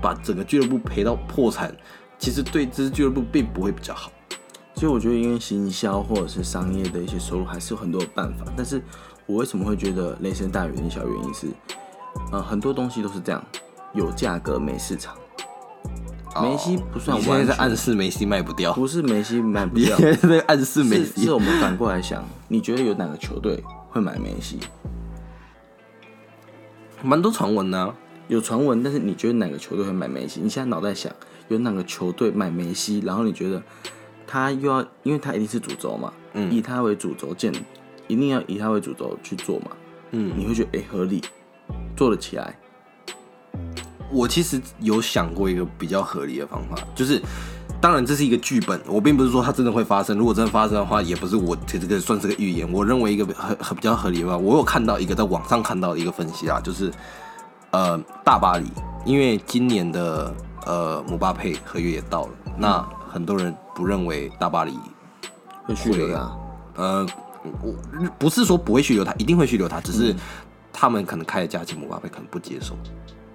[0.00, 1.76] 把整个俱乐部赔到破产，
[2.20, 4.12] 其实对这支俱乐部并不会比较好。
[4.76, 8.44] 其实我觉得，因为行销或者是商业的一些收入，还是有很多的办法。
[8.54, 8.82] 但是
[9.24, 11.02] 我为什么会觉得雷声大雨点小？
[11.08, 11.46] 原因是，
[12.30, 13.42] 呃，很多东西都是这样，
[13.94, 15.16] 有价格没市场。
[16.42, 21.24] 梅西不算完全暗示梅西卖不掉，不是梅西卖 不掉，在暗示梅西。
[21.24, 24.58] 是我们反过来想，你觉得有哪个球队会买梅西？
[27.02, 27.94] 蛮多传闻呢，
[28.28, 30.42] 有传闻，但是你觉得哪个球队会买梅西？
[30.42, 31.10] 你现在脑袋想，
[31.48, 33.00] 有哪个球队买梅西？
[33.02, 33.62] 然后你觉得？
[34.26, 37.52] 他又要，因为他一定是主轴嘛，嗯，以他为主轴建，
[38.08, 39.70] 一定要以他为主轴去做嘛，
[40.10, 41.22] 嗯，你会觉得哎合理，
[41.96, 42.54] 做得起来。
[44.10, 47.20] 我其实有想过一个比较合理的方法，就是
[47.80, 50.16] 当然这是一个剧本，我并不是说它真的会发生。
[50.16, 52.70] 如果真的发生的话，也不是我这个算是个预言。
[52.72, 56.90] 我认为一个很很比较合理的话，我有看到一个在网上看到的一个分析啊，就是
[57.72, 58.66] 呃大巴黎，
[59.04, 60.32] 因为今年的
[60.64, 62.88] 呃姆巴佩合约也到了，那。
[63.08, 64.78] 很多人不认为大巴黎
[65.64, 66.36] 会续留他，
[66.76, 67.06] 呃，
[67.62, 67.74] 我
[68.18, 70.14] 不是说不会续留他，一定会续留他，只是
[70.72, 72.76] 他们可能开的价钱，姆巴佩可能不接受。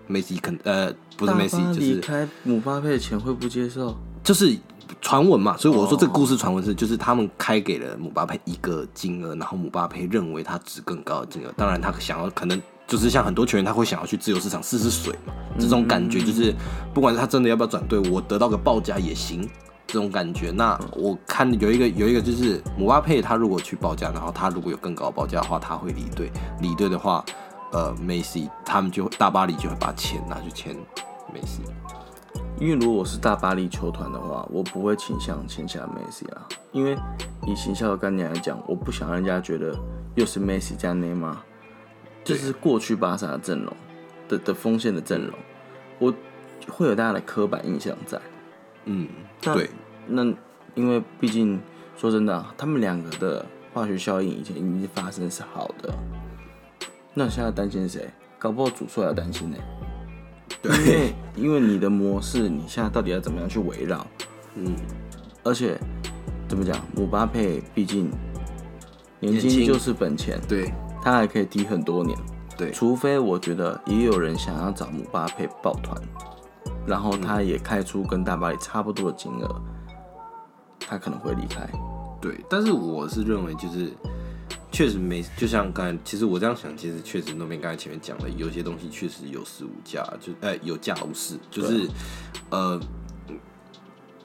[0.08, 4.58] 梅西肯呃不是梅西，就是开姆巴佩的钱会不接受，就是
[5.00, 5.56] 传闻嘛。
[5.56, 11.54] 所以我说这个故事传闻是，就是他们开给了姆巴佩一个金额，然后姆巴佩认为他值更高的金额。
[11.56, 16.54] 当然他想要可能就是像很多球员他会想要去自由市场试试水嘛，这种感觉就是
[16.94, 19.50] 不管是他真的要不要转队，我得到个报价也行。
[19.88, 20.52] 这种感觉。
[20.52, 26.30] 那我看有一个有一个就是姆巴佩，他如果去报价，然后他如果有更高的报价的话，他会离队。
[26.60, 27.24] 离队的话，
[27.72, 30.76] 呃，梅西他们就大巴黎就会把钱拿去签
[31.34, 31.62] 梅西。
[32.60, 36.42] 因为如果我是大巴黎球团的话，我不会倾向签下梅西啊。
[36.74, 36.98] 因为
[37.48, 39.74] 以行销的概念来讲，我不想让人家觉得
[40.16, 41.38] 又是梅西加内马尔，
[42.24, 43.76] 这是过去巴萨的阵容
[44.28, 45.34] 的的锋线的阵容，
[46.00, 46.14] 我
[46.68, 48.20] 会有大家的刻板印象在。
[48.86, 49.08] 嗯，
[49.42, 49.70] 对，
[50.08, 50.24] 那
[50.76, 51.60] 因为毕竟
[51.98, 55.94] 说真的啊，他们两个的化学效应以前已经发生是好的，
[57.14, 58.10] 那现在担心谁？
[58.40, 59.58] 搞不好主帅要担心呢、
[60.64, 64.06] 因对，为因为你的模式，你现在到底要怎么样去围绕？
[64.56, 64.76] 嗯，
[65.44, 65.80] 而且
[66.48, 68.10] 怎么讲，姆巴佩毕竟
[69.20, 72.18] 年轻就是本钱，对，他还可以踢很多年。
[72.58, 76.00] 对，除非我觉得也有人想要找姆巴佩抱团，
[76.86, 79.62] 然后他也开出跟大巴黎差不多的金额，
[80.80, 81.68] 他可能会离开。
[82.22, 83.92] 对，但是我是认为就是。
[84.74, 91.90] 确实没，就像刚才，其实我这样想，其实确实那边刚才前面讲的，有些东西确实有市无价，就呃有价无市，就是
[92.50, 92.80] 呃，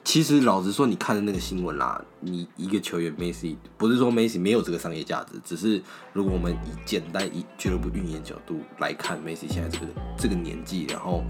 [0.07, 9.85] 其实老实说，你看的那个新闻啦，你一个球员 Messi 不是说 Messi 没有这个商业价值，只是如果我们以简单以俱乐部运营角度来看，Messi 现在这个
[10.17, 11.25] 这个年纪，然后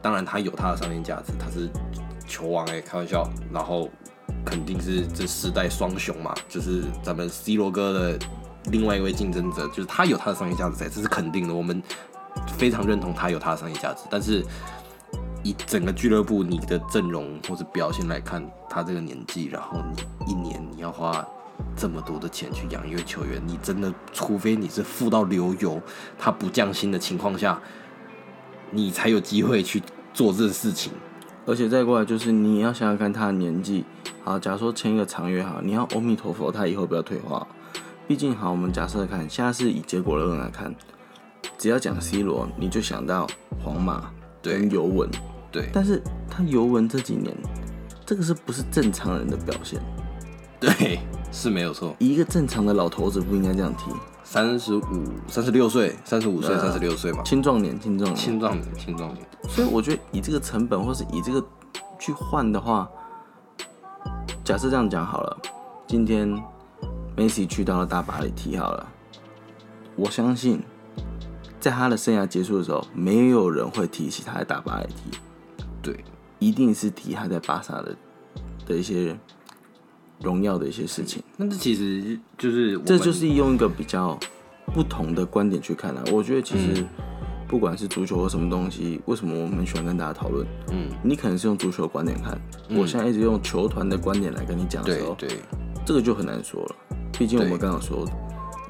[0.00, 1.68] 当然他有他的商业价值，他是
[2.26, 3.90] 球王哎、开玩笑，然后
[4.46, 8.18] 肯定是这时代双雄嘛，就是咱们 C 罗哥的
[8.70, 11.82] 另外一位竞争者，就是他有他的商业价值在，这是肯定的，我们
[12.56, 14.42] 非常认同他有他的商业价值，但是。
[15.46, 21.24] 以整个俱乐部你的阵容或者表现来看，他这个年纪，然后你一年你要花
[21.76, 25.80] 这么多的钱去养一位球员，你真的除非你是富到流油，
[26.18, 27.60] 他不降薪的情况下，
[28.72, 29.80] 你才有机会去
[30.12, 30.92] 做这事情。
[31.46, 33.84] 而且再过来就是你要想想看他的年纪，
[34.24, 37.46] 好，假如说签一个长约好，你要阿弥陀佛，他以后不要退化。
[38.08, 40.74] 毕竟好，我们假设看，现在是以结果论来看，
[41.56, 43.28] 只要讲 C 罗，你就想到
[43.62, 44.10] 皇马
[44.42, 45.08] 跟尤文，
[45.56, 47.34] 对但是他尤文这几年，
[48.04, 49.80] 这个是不是正常人的表现？
[50.60, 50.98] 对，
[51.32, 51.96] 是没有错。
[51.98, 53.90] 一个正常的老头子不应该这样踢，
[54.22, 54.82] 三十五、
[55.28, 58.16] 三十六岁、三十五岁、三十六岁嘛，青壮年，青壮年。
[58.16, 59.26] 青壮年，青壮年。
[59.48, 61.42] 所以我觉得以这个成本，或是以这个
[61.98, 62.86] 去换的话，
[64.44, 65.38] 假设这样讲好了，
[65.86, 66.38] 今天
[67.16, 68.86] 梅西去到了大巴黎踢好了，
[69.94, 70.62] 我相信
[71.60, 75.18] 在他的生涯结束的时候，没有人会提起他在大巴黎踢，
[75.86, 76.04] 对，
[76.38, 77.96] 一定是提他在巴萨的
[78.66, 79.16] 的一些
[80.20, 81.22] 荣耀的一些事情。
[81.36, 84.18] 那这其实就是这就是用一个比较
[84.74, 86.02] 不同的观点去看啊。
[86.12, 86.84] 我觉得其实
[87.46, 90.46] 不管是足球或什么东西，为什么我们很喜欢跟大家讨论？
[90.72, 92.36] 嗯，你可能是用足球的观点看，
[92.70, 95.38] 我现在一直用球团的观点来跟你讲的时候，对对
[95.84, 96.76] 这个就很难说了。
[97.16, 98.04] 毕竟我们刚刚说，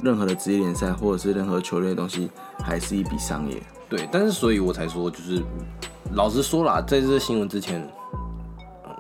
[0.03, 2.31] 任何的职业联赛或者是任何球类的东西，
[2.63, 3.63] 还是一笔商业。
[3.89, 5.43] 对，但是所以我才说，就是
[6.13, 7.89] 老实说啦，在这个新闻之前。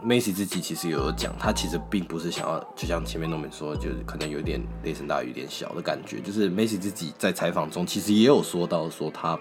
[0.03, 6.21] 梅西自己其实有讲，他其实并不是想要，就像前面那们说，就是可能有点雷声大雨点小的感觉。
[6.21, 9.37] 就是梅西自己在采访中其实也有说到，说他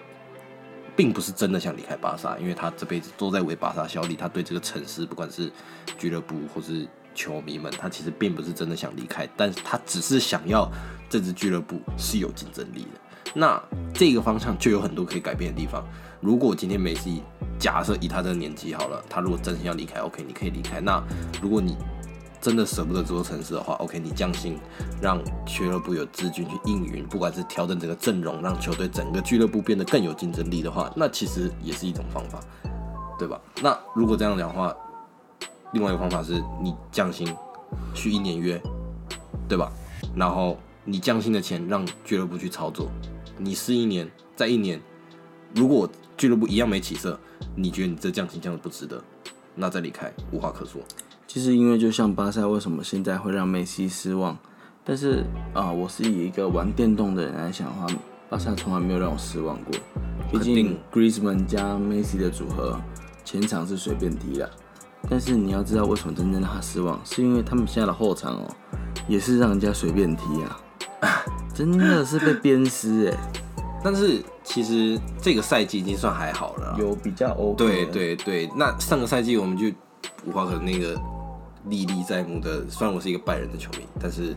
[0.95, 5.51] 并不是真的想离开巴萨，因为他这辈子都在为巴萨效力，他对这个城市，不管是
[5.99, 10.67] 俱乐部或是球迷们，他其实并不是真的想离开，但是他只是想要
[11.15, 12.99] 这支俱乐部是有竞争力的。
[13.33, 13.61] 那
[13.93, 15.81] 这个方向就有很多可以改变的地方。
[16.19, 17.23] 如果今天梅西
[17.57, 20.81] 假设以他这个年纪好了，他如果真心要离开，OK，你可以离开。
[20.81, 21.01] 那
[21.41, 21.77] 如果你
[22.41, 24.57] 真的舍不得这座城市的话，OK，你降薪，
[25.01, 32.41] 让俱乐部有资金去应援，不管是调整整个阵容，让球队整个俱乐部变得更有竞争力的话，那其实也是一种方法，
[33.17, 33.39] 对吧？
[33.61, 34.75] 那如果这样讲的话，
[35.71, 37.33] 另外一个方法是你降薪，
[37.93, 38.61] 续一年约，
[39.47, 39.71] 对吧？
[40.15, 42.89] 然后你降薪的钱让俱乐部去操作，
[43.37, 44.79] 你试一年，再一年，
[45.53, 47.19] 如果俱乐部一样没起色，
[47.55, 49.03] 你觉得你这降薪降的不值得，
[49.55, 50.79] 那再离开无话可说。
[51.27, 54.37] 其实因为就像巴萨为什么现在会让梅西失望，
[54.83, 57.87] 但是啊、我是以一个玩电动的人来想的话，
[58.29, 59.73] 巴萨从来没有让我失望过。
[60.31, 62.79] 毕竟 Griezmann 加梅西的组合，
[63.23, 64.49] 前场是随便踢的。
[65.09, 68.55] 但是你要知道为什么真正让他失望，是因为他们现在的后场哦，
[69.07, 70.59] 也是让人家随便踢啊，
[71.53, 73.17] 真的是被鞭尸哎，
[73.83, 76.75] 但是其实这个赛季已经算还好了。
[76.79, 79.67] 有比较 OK 对对对，那上个赛季我们就
[80.25, 80.99] 无话可那个
[81.65, 82.65] 历历在目的。
[82.69, 84.35] 虽然我是一个拜仁的球迷，但是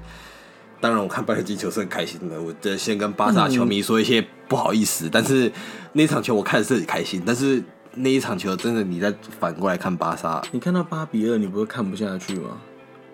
[0.80, 2.38] 当然我看拜仁进球是很开心的。
[2.42, 5.50] 我这先跟巴萨球迷说一些不好意思，但是
[5.92, 7.22] 那场球我看的是很开心。
[7.26, 7.62] 但是
[7.94, 12.50] 那一场球真的，你再反过来看巴萨，你看到八比二，你不会看不下去吗？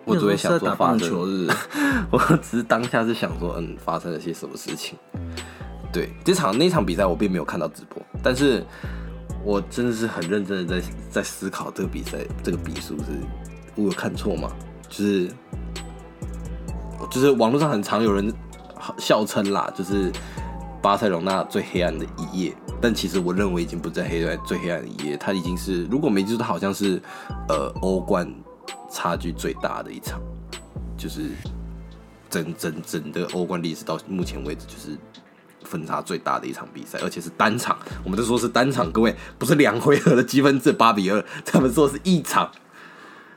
[0.05, 1.48] 我只会想说发生球日，
[2.11, 4.98] 我只是当下是想说，嗯，发生了些什么事情。
[5.92, 8.64] 对，这场那场比赛我并没有看到直播，但是
[9.44, 13.05] 我真的是很认真的在在思考这个比赛这个比数是
[13.76, 14.50] 我有看错吗？
[14.88, 15.30] 就是
[17.11, 18.32] 就是网络上很常有人
[18.98, 20.11] 笑称啦，就是
[20.82, 27.00] 巴塞隆那最黑暗的一页，但其实我认为已经不在黑暗最黑暗的一页，它已经是如果没记错，它好像是
[27.48, 28.28] 呃欧冠
[28.90, 30.20] 差距最大的一场，
[30.96, 31.30] 就是
[32.30, 34.96] 整整整的欧冠历史到目前为止就是
[35.62, 42.50] 分差最大的一场比赛，而且是单场，我们都说是单场，各位不是两回合的积分制八比二，他们说是一场。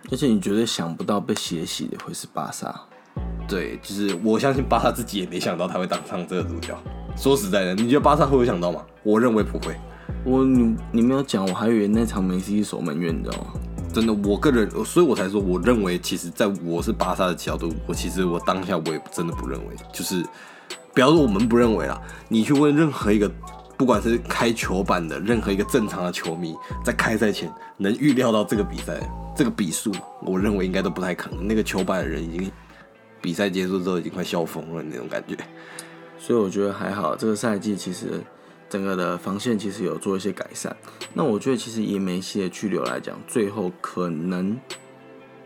[0.09, 2.73] 而且你绝对想不到被血洗的会是巴萨。
[3.45, 6.77] 对，就是我相信巴萨自己也没想到他会当上这个主角。
[7.15, 8.85] 说实在的，你觉得巴萨会有想到吗？
[9.03, 9.75] 我认为不会。
[10.23, 13.47] 我你你没有讲，我还以为那场梅西守门员，你知道吗？
[13.97, 20.23] 真的，我个人，所以我才说，我认为其实在我是巴萨的角度，我其实我当下我也真的不认为，就是
[20.93, 23.27] 不要说我们不认为啦，你去问任何一个，
[23.75, 28.99] 不管是开球板的任何一个正常的球迷，在开赛前能预料到这个比赛
[29.35, 29.91] 这个比数，
[30.21, 31.47] 我认为应该都不太可能。
[31.47, 32.51] 那个球板的人已经
[33.19, 35.35] 比赛结束之后已经快笑疯了那种感觉。
[36.19, 38.21] 所以我觉得还好，这个赛季其实
[38.69, 40.75] 整个的防线其实有做一些改善。
[41.13, 44.59] 那我觉得其实以梅西的去留来讲，最后可能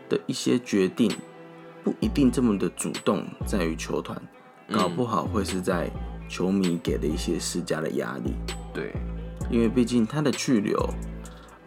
[0.08, 1.10] 的一些决定
[1.84, 4.20] 不一定这么的主动，在于球团，
[4.72, 5.90] 搞不好会是在
[6.28, 8.34] 球迷给的一些施加的压力。
[8.72, 8.92] 对，
[9.50, 10.78] 因为毕竟他的去留，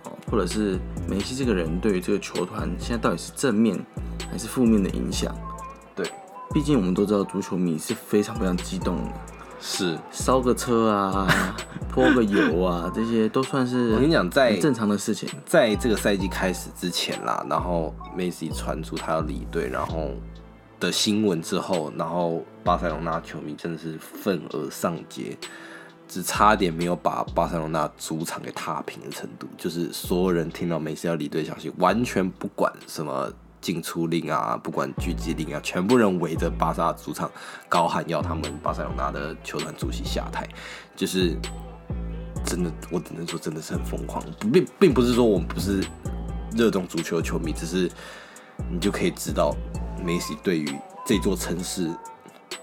[0.03, 3.77] 哦，或者是梅西这个人对于这个球团现在到底是正面
[4.29, 5.35] 还是负面的影响？
[5.95, 6.09] 对，
[6.53, 9.11] 毕竟我们都知道足球迷是非常非常激动的。
[9.65, 9.97] 是。
[10.11, 11.55] 烧个车啊，
[11.89, 15.27] 泼个油啊，这些都算是我跟你讲，在正常的事情。
[15.43, 20.11] 在这个赛季开始之前啦，然后梅西传出他要离队，然后
[20.79, 25.35] 的新闻之后，然后巴塞罗那球迷真的是愤而上街，
[26.07, 33.31] 只差点没有把巴塞罗那主场给踏平的程度，就是所有人听到梅西要离队消息，完全不管什么
[33.65, 37.27] 进出令啊，不管狙击令啊，全部人围着巴萨主场
[37.67, 40.47] 高喊要他们巴塞罗那的球团主席下台，
[40.95, 41.35] 就是
[42.45, 45.83] 真的，我只能说真的是很疯狂，并并不是说我们不是
[46.55, 47.89] 热衷足球的球迷，只是
[48.69, 49.55] 你就可以知道
[50.03, 50.69] 梅西对于
[51.03, 51.87] 这座城市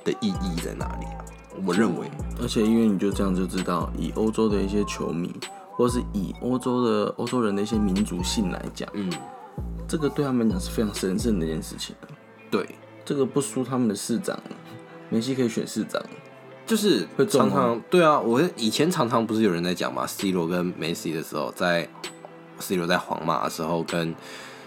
[0.05, 1.24] 的意义在哪里啊。
[1.66, 2.09] 我认为，
[2.40, 5.34] 而且因为你就这样就知道，以欧洲的一些球迷，
[5.72, 9.11] 或是以欧洲的欧洲人的一些民族性来讲，嗯，
[9.93, 11.95] 这个对他们讲是非常神圣的一件事情。
[12.51, 12.66] 对，
[13.05, 14.43] 这个不输他们的市长，
[15.11, 16.03] 梅西可以选市长。
[16.64, 21.86] 就是会常常对啊，我以前常常不是有人在讲嘛，C 罗跟梅西的时候，在
[22.59, 24.14] C 罗在皇马的时候跟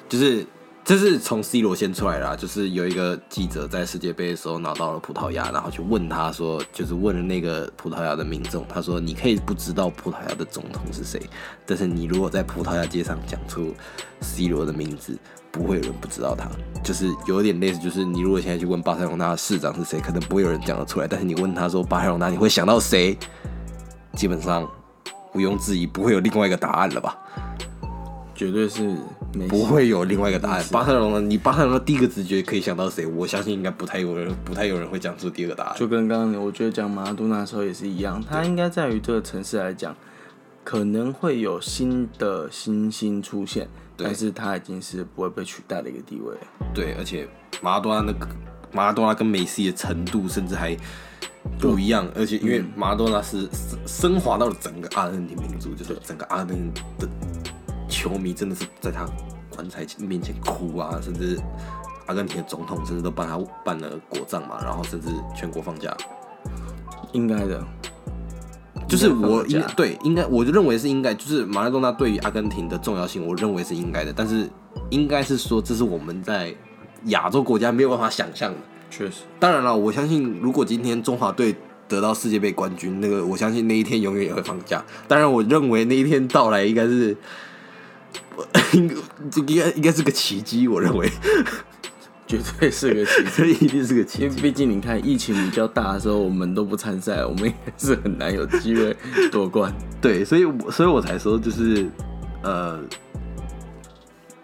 [0.08, 0.46] 就是。
[0.86, 11.20] 这是从 C 罗先出来的、就是有一个记者在世界杯的时候拿到了葡萄牙，然后去问他说，就是问了那个葡萄牙的民众，他说你可以不知道葡萄牙的总统是谁，
[11.66, 13.74] 但是你如果在葡萄牙街上讲出
[14.22, 15.18] C 罗的名字，
[15.52, 16.48] 不会有人不知道他，
[16.84, 23.18] 就是有点类似，就是你如果现在去问巴塞罗那市长是谁，可能不会有人讲得出来，但是你问他说巴塞罗那，你会想到谁？
[24.14, 24.70] 基本上
[25.34, 27.18] 毋庸置疑，不会有另外一个答案了吧？
[28.36, 28.96] 绝对是。
[29.48, 30.66] 不会有另外一个答案。
[30.72, 33.06] 巴塞罗那，你巴塞罗那第一个直觉可以想到谁？
[33.06, 35.76] 我相信应该不太有人，不太有人会讲出第二个答案。
[35.78, 39.96] 就跟刚刚我觉得讲马拉多纳的时候也是一样，他应该在于这个城市来讲，
[40.64, 43.68] 可能会有新的新星出现，
[43.98, 46.36] 但是他已经是不会被取代的一个地位。
[46.74, 47.28] 对，而且
[47.62, 48.28] 马拉多纳那个
[48.72, 50.76] 马拉多纳跟梅西的程度甚至还
[51.60, 57.08] 不一样，而且因为马拉多纳是升升华到了整个阿根廷民族，就是整个阿根廷的
[57.96, 59.08] 球迷真的是在他
[59.50, 61.40] 棺材面前哭啊，甚至
[62.08, 65.96] 阿根廷的总统甚至都帮他办了国葬嘛，然后甚至全国放假。
[67.14, 67.66] 应该的，
[68.86, 74.50] 就是我应对应该，我就认为是应该，就是马拉多纳对于阿根廷的重要性，我认为是应该的，但是
[74.90, 76.54] 应该是说这是我们在
[77.06, 78.58] 亚洲国家没有办法想象的。
[78.92, 81.56] 确实，当然了，我相信如果今天中华队
[81.88, 84.84] 得到世界杯冠军，那个我相信那一天永远也会放假。
[85.08, 87.16] 当然，我认为那一天到来应该是，
[88.74, 88.90] 应
[89.32, 90.68] 这应该应该是个奇迹。
[90.68, 91.10] 我认为
[92.28, 93.30] 绝对是个奇迹。
[93.36, 94.26] 这一定是个奇迹。
[94.26, 98.96] 因为毕竟你看，疫情比较大的时候，我们都不参赛，我们应该是很难有机会
[99.32, 99.74] 夺冠。
[100.02, 101.90] 对，所以我所以我才说，就是
[102.44, 102.80] 呃，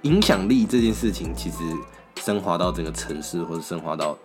[0.03, 1.57] 影响力这件事情，其实
[2.23, 4.17] 升华到整个城市，或者升华到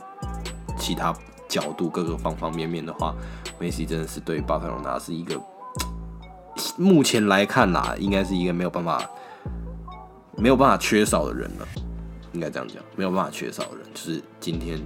[0.79, 1.15] 其他
[1.49, 3.15] 角度各个方方面面的话，
[3.59, 5.41] 梅西真的是对巴塞罗那是一个
[6.77, 9.03] 目前来看啦，应该是一个没有办法
[10.37, 11.67] 没有办法缺少的人了，
[12.33, 14.79] 应该这样讲，没有办法缺少的人，就是今天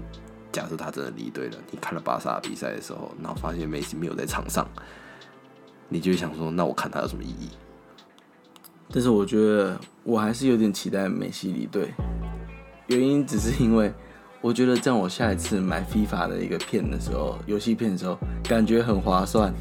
[0.52, 4.66] 假设他真的离队了，你看了巴萨比赛的时候，然后发现梅西没有在场上，
[5.88, 7.50] 你就会想说，那我看他有什么意义？
[8.92, 11.92] 但是我觉得我还是有点期待梅西离队，
[12.86, 13.92] 原因只是因为
[14.40, 19.54] 我觉得这样我下一次买 FIFA 的一个片的时候，游戏片的时候，感觉很划算，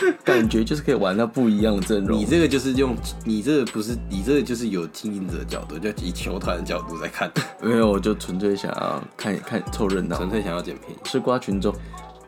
[0.24, 2.18] 感觉就是可以玩到不一样的阵容。
[2.18, 7.30] 你这个就是用你这个不是你这个就是有经营者的角度，就以球团的角度在看，
[7.62, 10.96] 没有，我就纯粹想要看看凑热闹，纯粹想要捡便宜。
[11.04, 11.74] 吃瓜群众。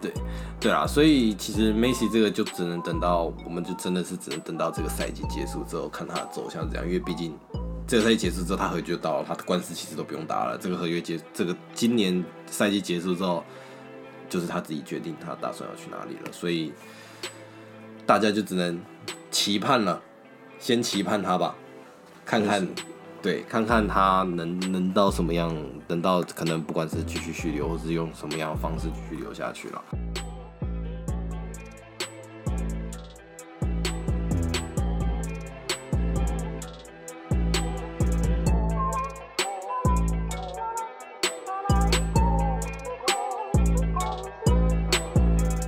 [0.00, 0.10] 对，
[0.58, 6.86] 对啊，所以其实梅西这个就只能等到，我们就真的是只能等到这个赛季结束之后，看他的走向怎样。
[6.86, 7.36] 因为毕竟
[7.86, 10.56] 这个赛季结束之后，他合约就到了，他的官司其实都不用打了。
[10.56, 13.44] 这个合约结，这个今年赛季结束之后，
[14.26, 16.32] 就是他自己决定他打算要去哪里了。
[16.32, 16.72] 所以
[18.10, 18.76] 大家就只能
[19.30, 20.02] 期盼了，
[20.58, 21.54] 先期盼他吧，
[22.26, 22.66] 看看。
[23.22, 25.56] 对，看看他能能到什么样，
[25.86, 29.84] 等到可能不管是继续续留，或是用什么样的方式继续留下去了。